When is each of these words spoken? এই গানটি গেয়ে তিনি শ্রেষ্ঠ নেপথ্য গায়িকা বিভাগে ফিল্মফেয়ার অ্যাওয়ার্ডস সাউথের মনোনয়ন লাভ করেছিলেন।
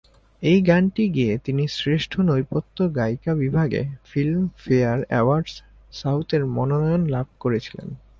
এই 0.43 0.59
গানটি 0.61 1.03
গেয়ে 1.09 1.35
তিনি 1.37 1.63
শ্রেষ্ঠ 1.67 2.11
নেপথ্য 2.19 2.77
গায়িকা 2.95 3.31
বিভাগে 3.35 3.81
ফিল্মফেয়ার 4.03 4.99
অ্যাওয়ার্ডস 5.07 5.53
সাউথের 5.91 6.41
মনোনয়ন 6.45 7.03
লাভ 7.07 7.27
করেছিলেন। 7.39 7.87